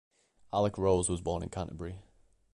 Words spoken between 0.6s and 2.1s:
Rose was born in Canterbury.